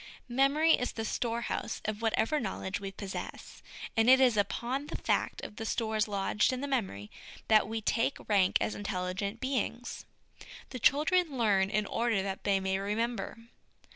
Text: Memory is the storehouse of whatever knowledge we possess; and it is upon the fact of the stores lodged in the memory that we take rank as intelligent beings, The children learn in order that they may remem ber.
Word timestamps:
Memory 0.33 0.73
is 0.73 0.93
the 0.93 1.05
storehouse 1.05 1.79
of 1.85 2.01
whatever 2.01 2.39
knowledge 2.39 2.79
we 2.79 2.91
possess; 2.91 3.61
and 3.95 4.09
it 4.09 4.19
is 4.19 4.35
upon 4.35 4.87
the 4.87 4.97
fact 4.97 5.43
of 5.43 5.57
the 5.57 5.63
stores 5.67 6.07
lodged 6.07 6.51
in 6.51 6.59
the 6.59 6.67
memory 6.67 7.11
that 7.49 7.67
we 7.67 7.81
take 7.81 8.17
rank 8.27 8.57
as 8.59 8.73
intelligent 8.73 9.39
beings, 9.39 10.07
The 10.71 10.79
children 10.79 11.37
learn 11.37 11.69
in 11.69 11.85
order 11.85 12.23
that 12.23 12.45
they 12.45 12.59
may 12.59 12.77
remem 12.77 13.15
ber. 13.15 13.37